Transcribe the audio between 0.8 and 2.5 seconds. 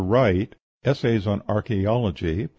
("Essays on Archæology," p.